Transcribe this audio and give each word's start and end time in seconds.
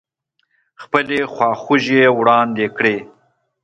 خپلې 0.81 1.17
خواخوږۍ 1.33 1.97
يې 2.01 2.07
واړندې 2.17 2.67
کړې. 2.77 2.95